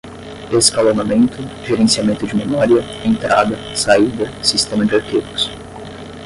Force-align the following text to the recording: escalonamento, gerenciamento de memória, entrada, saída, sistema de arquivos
escalonamento, 0.51 1.37
gerenciamento 1.63 2.25
de 2.25 2.33
memória, 2.33 2.83
entrada, 3.05 3.55
saída, 3.75 4.31
sistema 4.43 4.83
de 4.83 4.95
arquivos 4.95 5.51